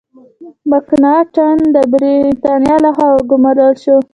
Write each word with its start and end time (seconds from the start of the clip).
مکناټن 0.69 1.57
د 1.75 1.77
برتانیا 1.91 2.75
له 2.85 2.89
خوا 2.95 3.07
وګمارل 3.15 3.73
شو. 3.83 3.97